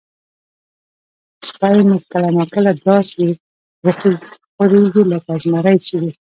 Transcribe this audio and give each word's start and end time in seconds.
سپی 1.47 1.79
مې 1.87 1.97
کله 2.11 2.29
نا 2.37 2.43
کله 2.53 2.71
داسې 2.87 3.25
وخوریږي 3.85 5.03
لکه 5.11 5.31
زمری 5.43 5.77
چې 5.87 5.95
وي. 6.01 6.11